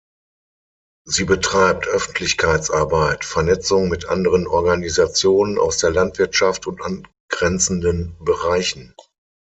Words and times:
Sie 1.05 1.25
betreibt 1.25 1.87
Öffentlichkeitsarbeit, 1.87 3.23
Vernetzung 3.23 3.87
mit 3.87 4.05
anderen 4.05 4.47
Organisationen 4.47 5.59
aus 5.59 5.77
der 5.77 5.91
Landwirtschaft 5.91 6.65
und 6.65 6.81
angrenzenden 6.81 8.17
Bereichen. 8.19 8.95